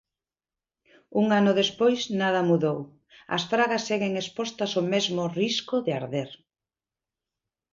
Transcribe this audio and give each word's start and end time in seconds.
Un 1.21 1.25
ano 1.39 1.51
despois, 1.61 1.99
nada 2.21 2.47
mudou: 2.49 2.79
as 3.35 3.43
fragas 3.51 3.85
seguen 3.89 4.13
expostas 4.23 4.71
ao 4.73 4.85
mesmo 4.93 5.23
risco 5.41 5.75
de 5.85 5.91
arder. 5.99 6.29